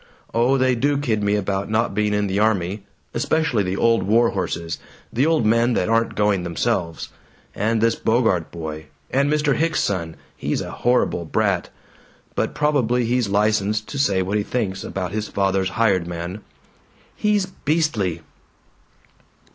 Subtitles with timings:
[0.33, 2.81] Oh, they do kid me about not being in the army
[3.13, 4.79] especially the old warhorses,
[5.13, 7.09] the old men that aren't going themselves.
[7.53, 8.87] And this Bogart boy.
[9.11, 9.55] And Mr.
[9.55, 11.69] Hicks's son he's a horrible brat.
[12.33, 16.41] But probably he's licensed to say what he thinks about his father's hired man!"
[17.15, 18.23] "He's beastly!"